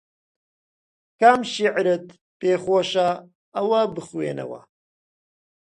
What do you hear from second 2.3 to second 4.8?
پێ خۆشە ئەوە بخوێنەوە